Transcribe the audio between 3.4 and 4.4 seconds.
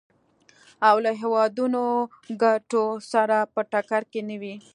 په ټکر کې نه